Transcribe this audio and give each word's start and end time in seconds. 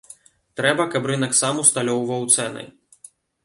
Трэба, 0.61 0.87
каб 0.95 1.03
рынак 1.11 1.37
сам 1.41 1.61
усталёўваў 1.67 2.29
цэны. 2.37 2.69